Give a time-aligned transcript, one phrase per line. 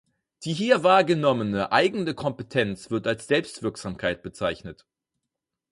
[0.45, 4.87] Die hier wahrgenommene eigene Kompetenz wird als Selbstwirksamkeit bezeichnet.